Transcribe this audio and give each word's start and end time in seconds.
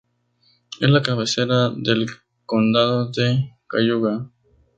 Es 0.79 0.89
la 0.89 1.03
cabecera 1.03 1.69
del 1.69 2.07
condado 2.47 3.11
de 3.11 3.53
Cayuga. 3.67 4.31